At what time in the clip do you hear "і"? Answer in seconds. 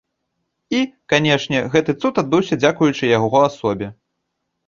0.75-0.79